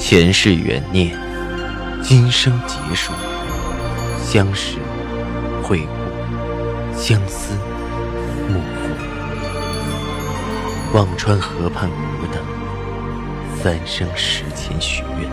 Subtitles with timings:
[0.00, 1.14] 前世缘念，
[2.02, 3.12] 今生劫数，
[4.24, 4.78] 相识、
[5.62, 7.52] 会故、相思、
[8.48, 8.88] 幕赋。
[10.96, 12.42] 忘川河畔无等，
[13.62, 15.30] 三生石前许愿，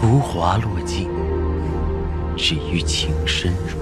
[0.00, 1.10] 浮华落尽，
[2.36, 3.76] 只余情深入。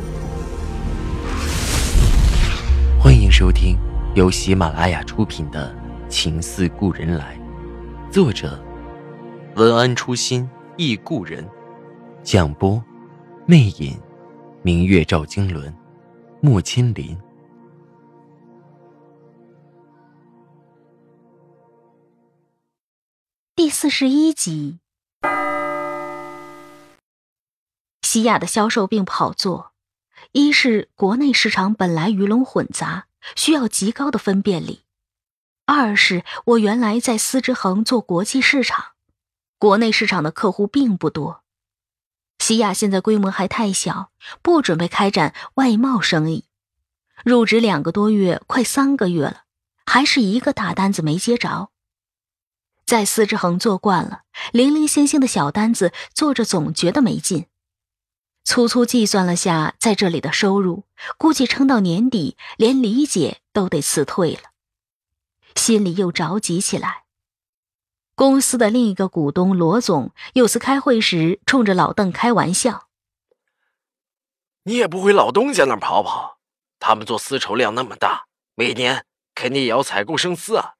[2.99, 3.77] 欢迎收听
[4.15, 5.73] 由喜马拉雅出品的
[6.09, 7.39] 《情似故人来》，
[8.11, 8.59] 作者。
[9.61, 11.47] 文安初心忆故人，
[12.23, 12.83] 蒋波，
[13.45, 14.01] 魅影，
[14.63, 15.71] 明月照经纶，
[16.41, 17.15] 莫千林。
[23.55, 24.79] 第四十一集，
[28.01, 29.73] 西亚的销售并不好做，
[30.33, 34.85] 一是国内市场本来鱼龙混杂，需要极高的分辨力；
[35.67, 38.93] 二是我原来在思之恒做国际市场。
[39.61, 41.43] 国内市场的客户并不多，
[42.39, 46.47] 西亚现在规模还太小，不准备开展外贸生意。
[47.27, 49.43] 入职两个多月，快三个月了，
[49.85, 51.69] 还是一个大单子没接着。
[52.87, 57.45] 在司之恒做惯了，零零星星的小单子做着总觉得没劲。
[58.43, 60.85] 粗粗计算了下，在这里的收入，
[61.19, 64.53] 估计撑到年底，连李姐都得辞退了，
[65.55, 67.05] 心里又着急起来。
[68.21, 72.89] 公司的另一个股东罗总有次开会时，冲着老邓开玩笑
[74.65, 76.37] ：“你也不回老东家那儿跑跑？
[76.79, 80.75] 他们做丝绸量那么大，每年肯定也要采购生丝啊。”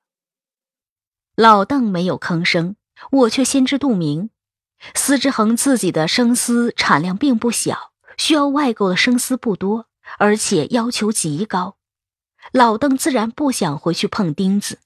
[1.35, 2.77] 老邓没有吭声，
[3.11, 4.29] 我却心知肚明。
[4.95, 9.87] 司之恒自己的生丝产量并不小，需要外购的生丝不多，
[10.19, 11.79] 而且要求极高。
[12.53, 14.81] 老邓自然不想回去碰钉子。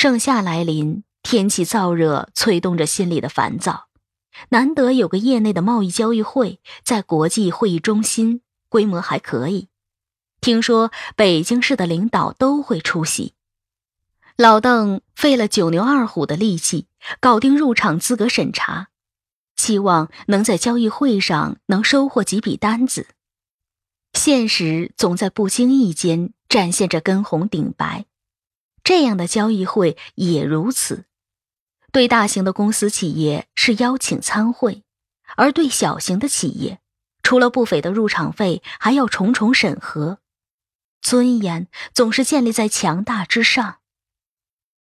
[0.00, 3.88] 盛夏来临，天气燥热，催动着心里的烦躁。
[4.50, 9.66] 难得有个业内的贸易交易会，在国际会议中心，规模还可以。
[10.40, 13.34] 听说北京市的领导都会出席。
[14.36, 16.86] 老邓费了九牛二虎的力气，
[17.18, 18.90] 搞定入场资格审查，
[19.56, 23.08] 期望能在交易会上能收获几笔单子。
[24.12, 28.04] 现实总在不经意间展现着根红顶白。
[28.88, 31.04] 这样的交易会也如此，
[31.92, 34.82] 对大型的公司企业是邀请参会，
[35.36, 36.80] 而对小型的企业，
[37.22, 40.20] 除了不菲的入场费，还要重重审核。
[41.02, 43.80] 尊严总是建立在强大之上。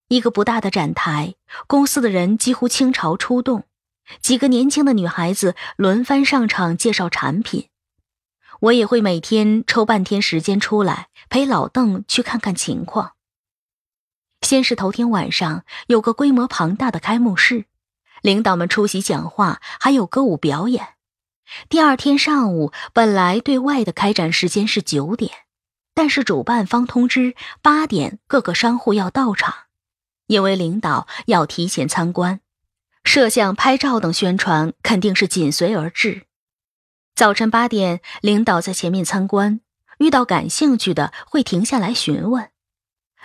[0.09, 1.37] 一个不大的展台，
[1.67, 3.65] 公司的人几乎倾巢出动，
[4.21, 7.71] 几个年轻的女孩子轮番上场介绍产品，
[8.61, 13.14] 我也会每天抽半天时间出来陪老邓去看看情况。
[14.45, 17.65] 先是头天晚上有个规模庞大的开幕式，
[18.23, 20.89] 领导们出席讲话，还有歌舞表演。
[21.69, 25.31] 第二天上午本来对外的开展时间是九点，
[25.95, 29.55] 但是主办方通知八点各个商户要到场，
[30.27, 32.41] 因为领导要提前参观，
[33.05, 36.23] 摄像、拍照等宣传肯定是紧随而至。
[37.15, 39.61] 早晨八点，领导在前面参观，
[39.99, 42.51] 遇到感兴趣的会停下来询问。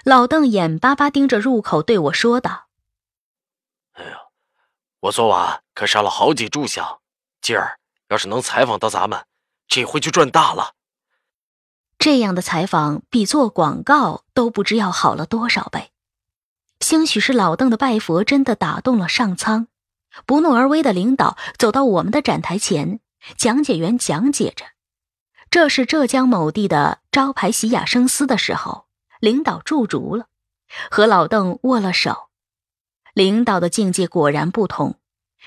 [0.06, 2.68] 老邓眼巴巴盯着入口，对我说道
[3.94, 4.18] ：“哎呀，
[5.02, 7.00] 我昨晚可杀了好几炷香，
[7.42, 9.26] 今儿要是能采访到咱们，
[9.68, 10.74] 这回就赚大了。
[11.98, 15.92] 这样的采访比做广告都不知要好了多少倍。
[16.80, 19.68] 兴许是老邓的拜佛真的打动了上苍，
[20.26, 23.02] 不怒而威的领导走到我们的展台前，
[23.38, 24.64] 讲解员讲解着，
[25.52, 28.86] 这是浙江某地的招牌喜雅生丝的时候。”
[29.20, 30.28] 领导驻足了，
[30.90, 32.30] 和老邓握了手。
[33.14, 35.00] 领导的境界果然不同，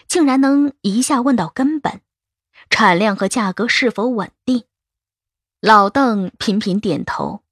[0.09, 2.03] 竟然能一下问到根本：
[2.69, 4.65] 产量和价格是否稳定？
[5.61, 7.45] 老邓频频点头：“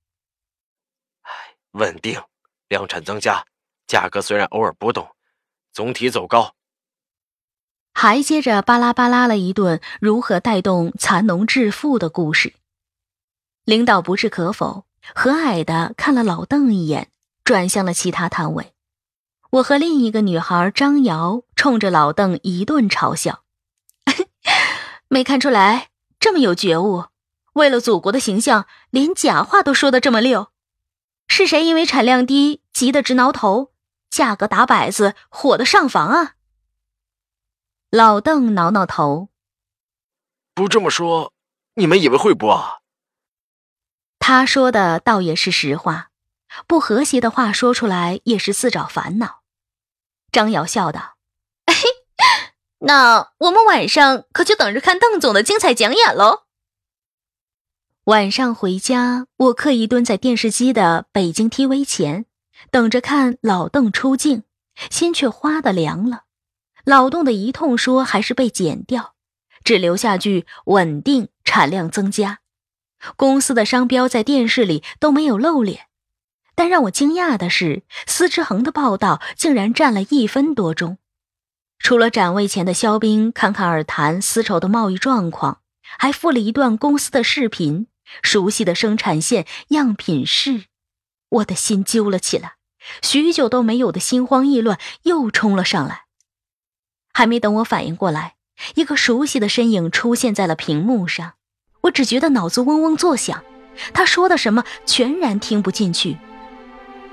[1.23, 1.31] 哎，
[1.71, 2.21] 稳定，
[2.69, 3.47] 量产增加，
[3.87, 5.09] 价格虽然偶尔波动，
[5.73, 6.55] 总体走高。”
[7.95, 12.55] 还接着巴拉巴拉了一顿如何带动蚕农致富的故事。
[13.65, 14.87] 领导不置可否。
[15.15, 17.11] 和蔼的看了老邓一眼，
[17.45, 18.75] 转向了其他摊位。
[19.51, 23.43] 我和另一个女孩张瑶冲着老邓一顿嘲笑
[25.09, 25.89] ：“没看出来
[26.21, 27.07] 这么有觉悟，
[27.55, 30.53] 为了祖国的形象，连假话都说的这么溜。
[31.27, 33.73] 是谁因为产量低急得直挠头，
[34.09, 36.35] 价格打摆子火的上房啊？”
[37.91, 39.31] 老邓挠挠头
[40.55, 41.33] ：“不这么说，
[41.75, 42.79] 你们以为会播啊？”
[44.21, 46.11] 他说的倒也是实话，
[46.69, 49.41] 不和谐的话说出来也是自找烦恼。
[50.31, 51.17] 张瑶笑道
[52.81, 56.45] ：“那我们晚上可就等着看邓总的精彩讲演喽。”
[58.05, 62.27] 晚上回家，我刻意蹲在电视机的北京 TV 前，
[62.71, 64.45] 等着看老邓出镜，
[64.91, 66.25] 心却哗的凉了。
[66.85, 69.15] 老邓的一通说还是被剪掉，
[69.65, 72.40] 只留下句“稳定，产量增加”。
[73.17, 75.87] 公司的商标在电视里都没有露脸，
[76.55, 80.99] 但让我惊讶的是，司之恒的报道竟然占了一分多钟。
[81.79, 85.61] 除了展位前的肖兵侃侃而谈丝绸的贸易状况，
[85.99, 87.87] 还附了一段公司的视频，
[88.23, 90.65] 熟悉的生产线、样品室，
[91.31, 92.57] 我的心揪了起来，
[93.03, 96.03] 许久都没有的心慌意乱又冲了上来。
[97.15, 98.37] 还没等我反应过来，
[98.75, 101.33] 一个熟悉的身影出现在了屏幕上。
[101.83, 103.43] 我只觉得脑子嗡嗡作响，
[103.93, 106.17] 他说的什么全然听不进去，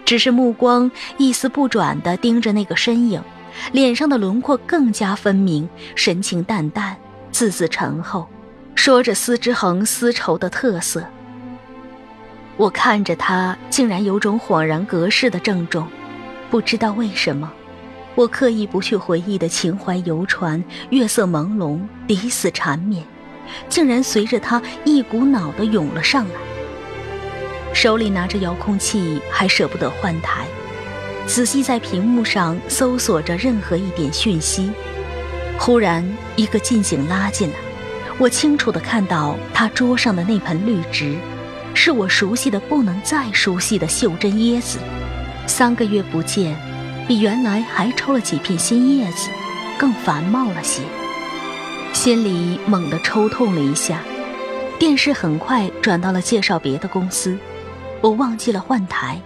[0.03, 3.21] 只是目光一丝不转地盯着那个身影，
[3.71, 6.97] 脸上的轮廓更加分明，神情淡淡，
[7.31, 8.27] 字字沉厚，
[8.75, 11.03] 说着丝之恒丝绸的特色。
[12.57, 15.87] 我看着他，竟然有种恍然隔世的郑重，
[16.49, 17.49] 不知道为什么，
[18.15, 23.05] 我刻意不去回忆的情怀游船，月色朦胧，离死缠绵。
[23.69, 26.35] 竟然随着他一股脑的涌了上来，
[27.73, 30.45] 手里拿着遥控器，还舍不得换台，
[31.25, 34.71] 仔细在屏幕上搜索着任何一点讯息。
[35.59, 36.03] 忽然，
[36.35, 37.55] 一个近景拉进来，
[38.17, 41.15] 我清楚的看到他桌上的那盆绿植，
[41.73, 44.79] 是我熟悉的不能再熟悉的袖珍椰子。
[45.45, 46.55] 三个月不见，
[47.07, 49.29] 比原来还抽了几片新叶子，
[49.77, 50.81] 更繁茂了些。
[51.97, 54.03] 心里猛地抽痛了一下，
[54.77, 57.35] 电视很快转到了介绍别的公司，
[58.01, 59.19] 我忘记了换台。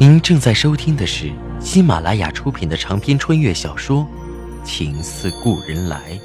[0.00, 1.30] 您正在收听的是
[1.60, 4.08] 喜马拉雅出品的长篇穿越小说
[4.66, 6.18] 《情似故人来》。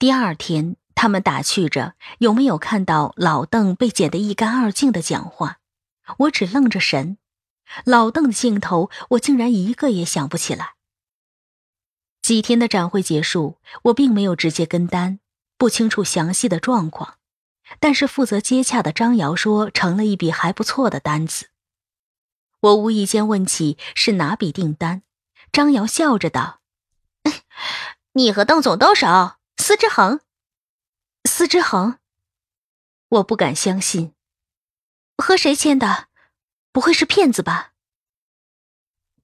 [0.00, 5.58] 第二天，他们打趣着有没有看到老邓被剪得一干二净的讲话，
[6.20, 7.18] 我只愣着神。
[7.84, 10.72] 老邓的镜头，我竟然一个也想不起来。
[12.22, 15.20] 几天的展会结束，我并没有直接跟单，
[15.58, 17.16] 不清楚详细的状况，
[17.78, 21.50] 但是负责接洽的张瑶说成了一笔还不错的单子。
[22.60, 25.02] 我无意间问起是哪笔订单，
[25.52, 26.60] 张瑶笑着道
[28.14, 29.32] ：“你和邓总都熟。”
[29.70, 30.18] 司之恒，
[31.28, 32.00] 司之恒，
[33.08, 34.12] 我不敢相信，
[35.16, 36.08] 和谁签的？
[36.72, 37.70] 不会是骗子吧？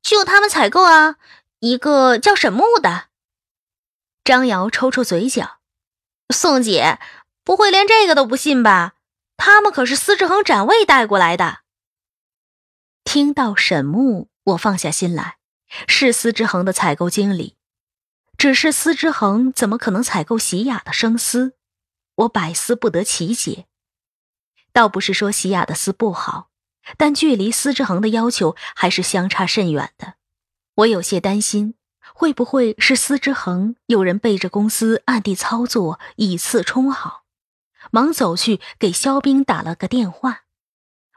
[0.02, 1.16] 就他们采购啊，
[1.58, 3.08] 一个叫沈木的。
[4.22, 5.58] 张瑶抽抽嘴角，
[6.32, 7.00] 宋姐
[7.43, 8.94] 不会连这个都不信吧？
[9.37, 11.62] 他们可是司之恒展位带过来的。
[13.02, 15.38] 听到沈木，我放下心来，
[15.88, 17.56] 是司之恒的采购经理。
[18.38, 21.55] 只是司之恒怎么可能采购喜雅的生丝？
[22.17, 23.67] 我百思不得其解。
[24.73, 26.50] 倒不是说喜雅的丝不好，
[26.99, 30.15] 但距离司之恒的要求还是相差甚远的。
[30.75, 31.75] 我有些担心，
[32.15, 37.25] 会不会是司之恒有人背着公司暗地操作，以次充好？
[37.91, 40.43] 忙走去给肖冰打了个电话。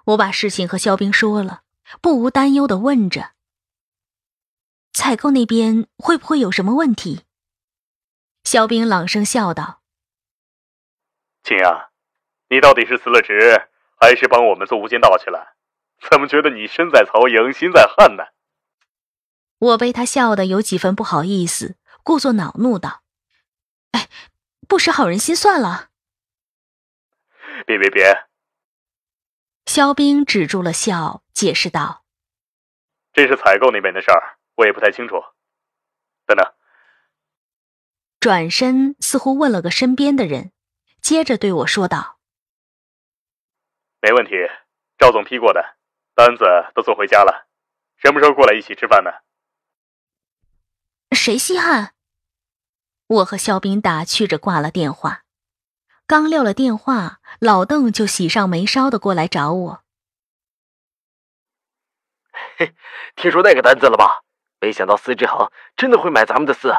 [0.06, 1.64] 我把事情和肖冰说了，
[2.02, 3.32] 不无担忧的问着。
[4.94, 7.24] 采购那边会不会有什么问题？
[8.44, 9.82] 肖冰朗声笑道
[11.44, 11.90] ：“青阳，
[12.50, 13.70] 你到底是辞了职，
[14.00, 15.56] 还是帮我们做无间道去了？
[16.10, 18.24] 怎么觉得你身在曹营心在汉呢？”
[19.60, 23.04] 我被他笑得有几分不好意思，故作恼怒道
[23.92, 24.10] ：“哎，
[24.68, 25.90] 不识好人心算了。”
[27.68, 28.26] 别别别！
[29.66, 32.06] 肖冰止住了笑，解释道
[33.14, 35.24] ：“这是采购那边的事儿。”我也不太清楚。
[36.26, 36.54] 等等，
[38.20, 40.52] 转身似乎问了个身边的人，
[41.02, 42.20] 接着对我说道
[44.02, 44.32] ：“没问题，
[44.98, 45.78] 赵总批过的
[46.14, 46.44] 单子
[46.76, 47.48] 都送回家了，
[47.98, 49.12] 什么时候过来一起吃饭呢？”
[51.16, 51.96] 谁稀罕？
[53.08, 55.24] 我和肖斌打趣着挂了电话，
[56.06, 59.84] 刚撂了电话，老邓就喜上眉梢的过来找我。
[62.58, 62.76] 嘿，
[63.16, 64.22] 听说那个单子了吧？
[64.60, 66.74] 没想到司之恒真的会买咱们的丝。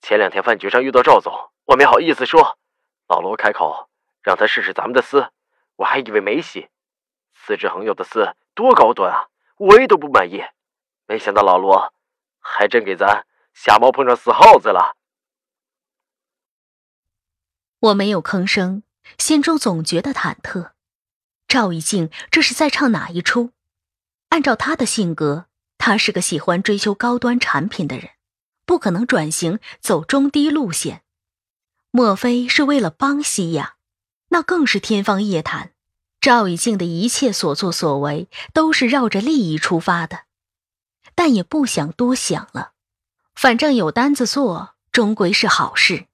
[0.00, 2.58] 前两天饭局上遇到赵总，我没好意思说，
[3.08, 3.88] 老罗开口
[4.22, 5.30] 让他试试咱们的丝，
[5.76, 6.68] 我还以为没戏。
[7.34, 10.42] 司之恒有的丝多高端啊，我也都不满意。
[11.06, 11.92] 没想到老罗
[12.40, 14.96] 还真给咱瞎猫碰上死耗子了。
[17.80, 18.84] 我没有吭声，
[19.18, 20.72] 心中总觉得忐忑。
[21.48, 23.52] 赵一静这是在唱哪一出？
[24.30, 25.46] 按照他的性格，
[25.84, 28.10] 他是个喜欢追求高端产品的人，
[28.64, 31.02] 不可能转型走中低路线。
[31.90, 33.74] 莫非是为了帮西亚？
[34.28, 35.72] 那更是天方夜谭。
[36.20, 40.20] 赵以静的一切所作所为都是绕着利益出发的，
[41.16, 42.74] 但也不想多想了，
[43.34, 46.06] 反正有单子做，终归是好事。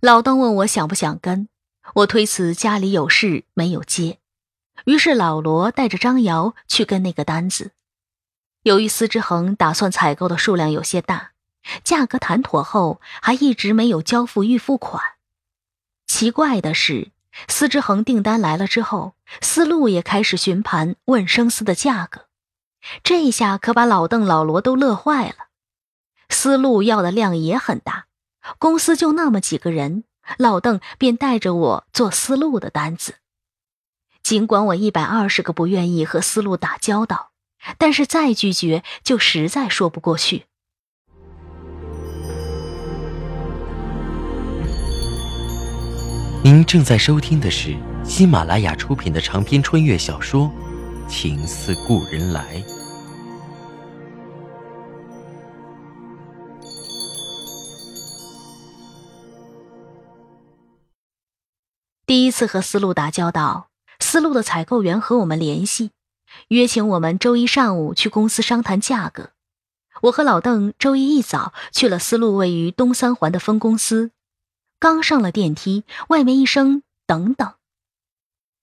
[0.00, 1.48] 老邓问我想不想跟，
[1.92, 4.20] 我推辞家里有事没有接，
[4.84, 7.72] 于是老罗带着张瑶去跟那个单子。
[8.68, 11.30] 由于司之恒打算采购的数量有些大，
[11.82, 15.02] 价格谈妥后还一直没有交付预付款。
[16.06, 17.10] 奇怪的是。
[17.46, 22.26] 司之恒订单来了之后，思路也开始询盘问生丝的价格，
[23.04, 25.46] 这一下可把老邓、老罗都乐坏了。
[26.28, 28.06] 思路要的量也很大，
[28.58, 30.02] 公司就那么几个人，
[30.36, 33.14] 老邓便带着我做思路的单子。
[34.24, 37.30] 尽管我一百二十个不愿意和思路打交道，
[37.78, 40.44] 但是再拒绝就实在说不过去。
[46.44, 50.50] 您正在收听的是喜马拉雅出品的长篇穿越小说
[51.08, 52.56] 《情似故人来》。
[62.06, 63.68] 第一次和思路打交道，
[64.00, 65.90] 思路的采购员和我们联系，
[66.48, 69.32] 约请我们周一上午去公司商谈价格。
[70.02, 74.12] 我和老邓周一一早去了思路位于东三环的分公司。
[74.78, 77.54] 刚上了电梯，外面一声“等等”，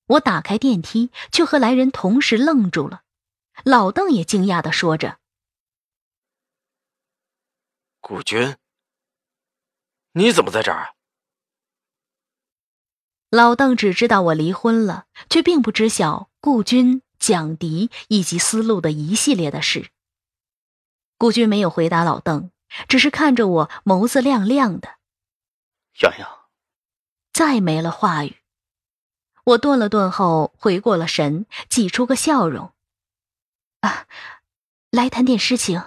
[0.08, 3.02] 我打开电梯，却和来人同时愣住了。
[3.66, 5.18] 老邓也惊讶的说着
[8.00, 8.56] ：“顾军，
[10.14, 10.96] 你怎么在这儿？”
[13.30, 19.90] 老邓只知道我离婚了，却并不知晓顾军、蒋迪以及思路的一系列的事。
[21.18, 22.52] 顾军没有回答老邓，
[22.88, 24.98] 只是看着我，眸子亮亮的。
[26.04, 26.30] 洋洋，
[27.34, 28.38] 再没了话语。
[29.46, 32.74] 我顿了顿后回过了神，挤出个笑容
[33.82, 34.06] ：“啊，
[34.92, 35.82] 来谈点事情。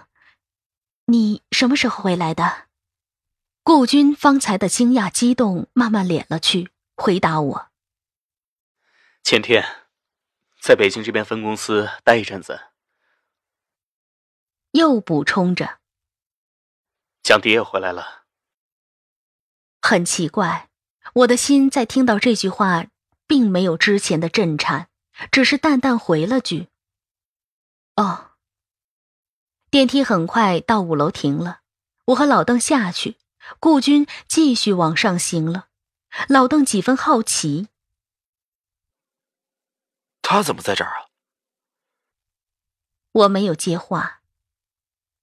[1.04, 2.66] 你什么时候回来的？”
[3.62, 7.68] 顾军方才的惊讶激动慢慢敛了去，回答我
[9.22, 9.62] ：“前天，
[10.60, 12.60] 在北京这边分公司待一阵子。”
[14.72, 15.78] 又补充着
[17.22, 18.24] ：“蒋迪也回来了。”
[19.80, 20.68] 很奇怪，
[21.14, 22.86] 我的心在听到这句话，
[23.26, 24.88] 并没有之前的震颤，
[25.30, 26.68] 只是淡淡回了句
[27.96, 28.32] ：“哦。”
[29.70, 31.60] 电梯很快到五楼停了，
[32.06, 33.16] 我和老邓下去，
[33.60, 35.68] 顾军继续往上行了。
[36.28, 37.68] 老邓几分好奇
[40.30, 41.08] ：“他怎么在这儿啊？”
[43.12, 44.20] 我没有接话。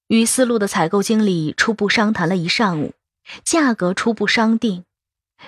[0.08, 2.96] 与思路的采购经理初步商谈了一上午。
[3.44, 4.86] 价格初步商定，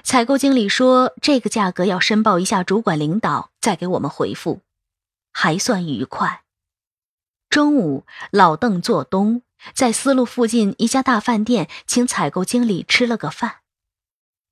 [0.04, 4.62] 采购经理说这个价格要申报一下主管领导，再给我们回复，
[5.32, 6.44] 还算愉快。
[7.50, 9.44] 中午，老邓做东，
[9.76, 13.58] 在思路附近一家大饭店请采购经理吃了个饭。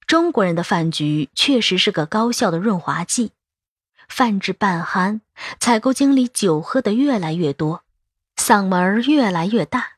[0.05, 3.31] 中国人的饭局确实是个高效的润滑剂。
[4.07, 5.21] 饭至半酣，
[5.59, 7.83] 采购经理酒喝得越来越多，
[8.35, 9.97] 嗓门越来越大。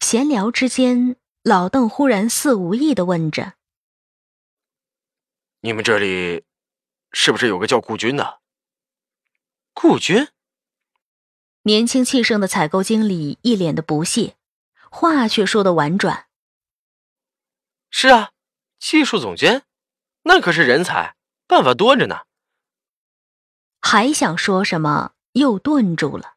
[0.00, 1.16] 闲聊之间。
[1.44, 3.54] 老邓忽然似无意的问着
[5.62, 6.44] ：“你们这里
[7.10, 8.38] 是不是有个叫顾军的？”
[9.74, 10.28] 顾军，
[11.62, 14.36] 年轻气盛的采购经理一脸的不屑，
[14.88, 16.28] 话却说的婉转
[17.90, 18.30] ：“是啊，
[18.78, 19.64] 技术总监，
[20.22, 21.16] 那可是人才，
[21.48, 22.20] 办法多着呢。”
[23.82, 26.36] 还想说什么，又顿住了。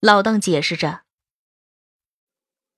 [0.00, 1.04] 老邓解释着。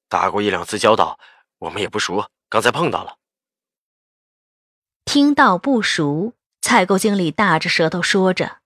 [0.08, 1.18] 打过一两次交道，
[1.58, 3.18] 我们也不熟，刚才碰到了。
[5.04, 8.60] 听到不熟，采购经理大着舌头说着：“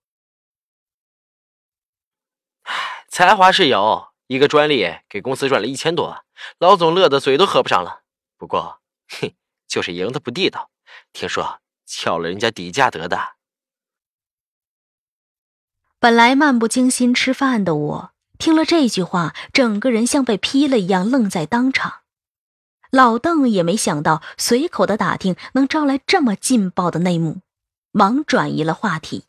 [3.09, 6.25] 才华是有，一个专利给公司赚了一千多，
[6.59, 8.03] 老总乐得嘴都合不上了。
[8.39, 9.35] 不过，哼，
[9.69, 10.71] 就是赢的不地道。
[11.13, 13.37] 听说撬了人家底价得的。”
[16.03, 18.13] 本来漫不经心吃饭的我。
[18.37, 22.01] 听了这句话，整个人像被劈了一样，愣在当场。
[22.91, 27.43] 老邓也没想到随口的打听能招来这么劲爆的内幕，
[27.93, 29.27] 忙转移了话题。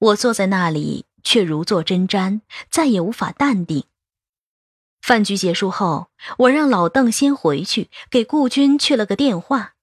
[0.00, 3.84] 我坐在那里，却如坐针毡，再也无法淡定。
[5.00, 9.74] 饭局结束后，我让老邓先回去，给顾军去了个电话。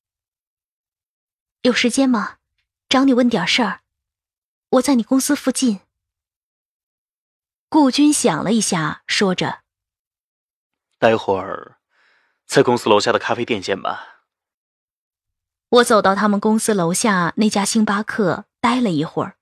[1.62, 2.36] 有时间吗？
[2.90, 3.80] 找你问点事儿。
[4.78, 5.80] 我在你公司附近。
[7.70, 9.60] 顾军想了一下，说着
[11.00, 11.78] ：“待会儿
[12.46, 14.24] 在公司楼下的咖啡店见吧。”
[15.70, 19.38] 我走到他们公司楼下那家星巴克，待了一会儿。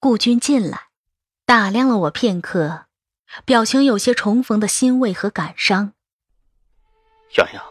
[0.00, 0.88] 顾军进来，
[1.44, 2.86] 打量了我片刻，
[3.44, 5.92] 表情有些重逢的欣慰和感伤。
[7.36, 7.64] 洋洋，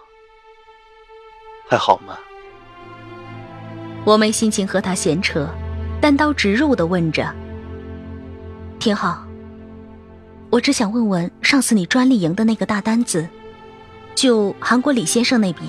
[1.67, 2.17] 还好吗？
[4.05, 5.49] 我没心情和他闲扯，
[6.01, 7.29] 单刀直入的问着
[8.79, 9.25] ：“挺好。
[10.49, 13.27] 我只想问问，上次你专利赢的那个大单子，
[14.15, 15.61] 就韩国李先生那笔，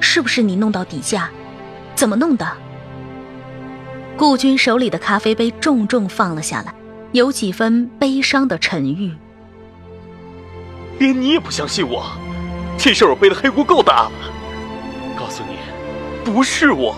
[0.00, 1.28] 是不是你弄到底价？
[1.94, 2.46] 怎么弄的？”
[4.16, 6.74] 顾军手里的咖啡杯重重放了下来，
[7.12, 9.12] 有几分悲伤的沉郁。
[10.98, 12.04] 连你也不相信我，
[12.76, 14.12] 这事儿我背的黑锅够大了。
[15.16, 15.58] 告诉你，
[16.24, 16.94] 不是我。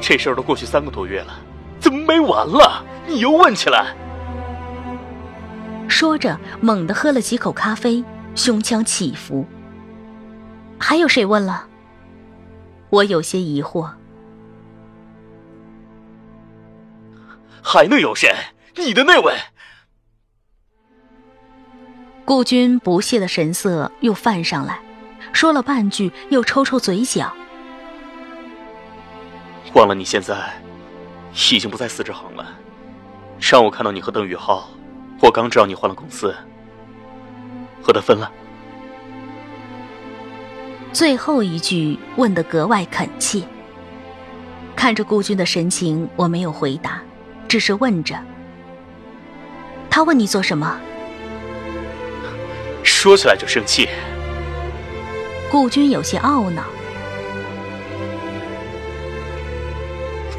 [0.00, 1.38] 这事儿都过去三个多月了，
[1.78, 2.84] 怎么没完了？
[3.06, 3.94] 你又问起来。
[5.88, 8.02] 说着，猛地喝了几口咖啡，
[8.34, 9.46] 胸腔起伏。
[10.78, 11.66] 还有谁问了？
[12.88, 13.90] 我有些疑惑。
[17.62, 18.34] 还能有谁？
[18.76, 19.34] 你的那位。
[22.24, 24.80] 顾军不屑的神色又泛上来，
[25.32, 27.32] 说了半句，又抽抽嘴角。
[29.74, 30.36] 忘了你现在
[31.52, 32.46] 已经不在四之行了。
[33.38, 34.68] 上午看到你和邓宇浩，
[35.20, 36.34] 我刚知道你换了公司，
[37.82, 38.30] 和他分了。
[40.92, 43.42] 最后一句问得格外恳切。
[44.74, 47.00] 看着顾军的神情，我没有回答，
[47.46, 48.18] 只是问着
[49.90, 50.80] ：“他问你做什么？”
[52.82, 53.88] 说起来就生气。
[55.50, 56.64] 顾军有些懊恼。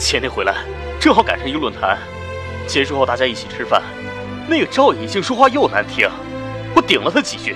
[0.02, 0.56] 前天回来，
[1.00, 1.96] 正好赶上一个论坛，
[2.68, 3.84] 结束后大家一起吃饭。
[4.48, 6.10] 那个赵以静说话又难听，
[6.76, 7.56] 我顶了他几句，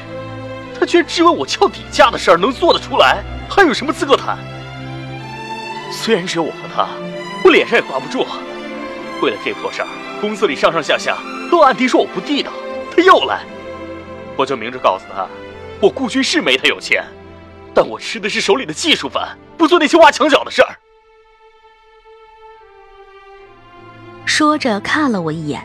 [0.79, 4.38] 他居然质问我撬底价的事儿能做得出来，还有什么资格谈？
[5.91, 6.88] 虽然只有我和他，
[7.43, 8.25] 我脸上也挂不住。
[9.23, 9.88] 为了这破事儿，
[10.21, 11.17] 公司里上上下下
[11.49, 12.51] 都暗地说我不地道。
[12.95, 13.41] 他又来，
[14.38, 15.27] 我就明着告诉他，
[15.81, 17.03] 我顾军是没他有钱，
[17.73, 20.69] 但我吃的是手里的技术饭，不做那些挖墙脚的事儿。
[24.37, 25.63] 说着看了我一眼，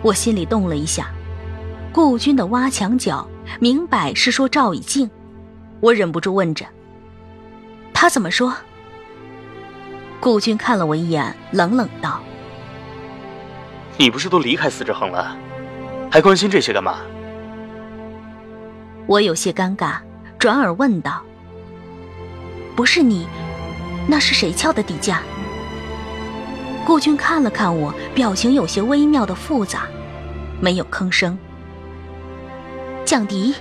[0.00, 1.10] 我心里动了一下。
[1.92, 5.10] 顾军的挖墙脚，明摆是说赵以静。
[5.80, 6.64] 我忍不住问着
[7.92, 8.54] ：“他怎么说？”
[10.22, 12.20] 顾军看了我一眼，冷冷道
[13.98, 15.36] ：“你不是都离开司之恒了，
[16.08, 16.98] 还关心这些干嘛？”
[19.08, 19.96] 我有些尴尬，
[20.38, 21.20] 转而问道
[22.76, 23.26] ：“不是你，
[24.06, 25.20] 那是谁敲的底价？”
[26.84, 29.86] 顾军看了看我，表情有些微妙的复杂，
[30.60, 31.38] 没有吭声。
[33.04, 33.54] 蒋迪，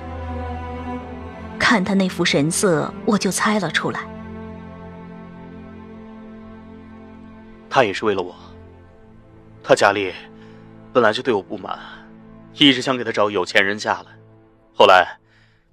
[1.60, 4.02] 看他那副神色，我就猜了出来。
[7.70, 8.36] 他也是为了我。
[9.64, 10.12] 他家里
[10.92, 11.78] 本来就对我不满，
[12.56, 14.08] 一直想给他找有钱人嫁了。
[14.74, 15.20] 后来，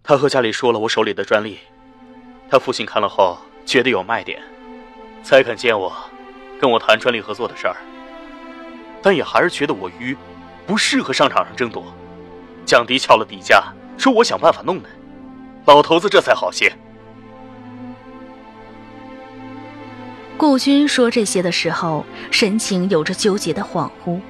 [0.03, 1.59] 他和家里说了我手里的专利，
[2.51, 4.41] 他父亲看了后觉得有卖点，
[5.23, 5.93] 才肯见我。
[6.61, 7.77] 跟我谈专利合作的事儿，
[9.03, 10.17] 但也还是觉得我愚，
[10.67, 11.85] 不适合上场上争夺。
[12.65, 13.65] 蒋迪敲了底价，
[13.97, 14.89] 说我想办法弄的，
[15.67, 16.73] 老头子这才好些。
[20.37, 24.21] 顾军说这些的时候，神情有着纠结的恍惚。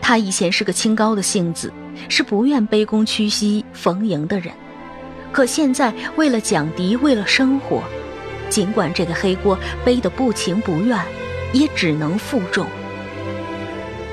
[0.00, 1.72] 他以前是个清高的性子，
[2.08, 4.54] 是不愿卑躬屈膝逢迎的人，
[5.32, 7.82] 可现在为了蒋迪，为了生活，
[8.48, 10.98] 尽管这个黑锅背得不情不愿。
[11.56, 12.66] 也只能负重。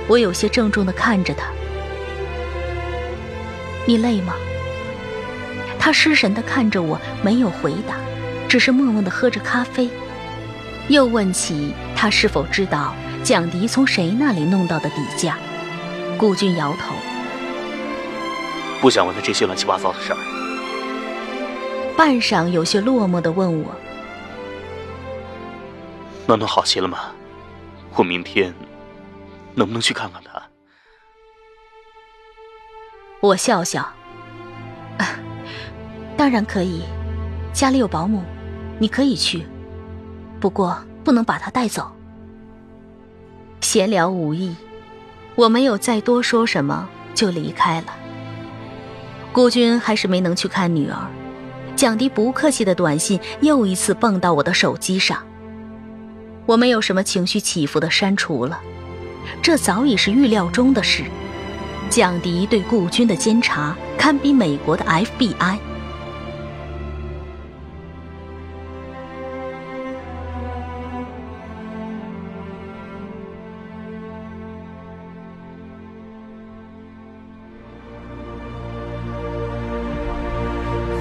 [0.07, 1.47] 我有些郑重的看着他，
[3.85, 4.33] 你累吗？
[5.79, 7.95] 他失神的看着我，没有回答，
[8.47, 9.89] 只是默默的喝着咖啡。
[10.87, 15.37] 又问起他是否知道蒋迪从谁那里弄到的底价。
[16.17, 16.95] 顾俊摇头，
[18.79, 20.17] 不想问他这些乱七八糟的事儿。
[21.97, 23.75] 半晌，有些落寞的问我
[26.27, 26.99] ：“暖暖好些了吗？”
[27.95, 28.53] 我明天
[29.53, 30.41] 能不能去看看他？
[33.21, 33.87] 我笑笑，
[36.17, 36.83] 当然可以，
[37.53, 38.23] 家里有保姆，
[38.79, 39.45] 你可以去，
[40.39, 41.91] 不过不能把他带走。
[43.61, 44.55] 闲聊无益，
[45.35, 47.93] 我没有再多说什么，就离开了。
[49.31, 51.07] 孤军还是没能去看女儿，
[51.75, 55.25] 蒋迪不客气的短信又一次蹦到我的手机上。
[56.45, 58.59] 我没有什么情绪起伏的删除了，
[59.41, 61.03] 这早已是预料中的事。
[61.89, 65.57] 蒋迪对顾军的监察堪比美国的 FBI。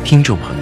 [0.04, 0.61] 听众朋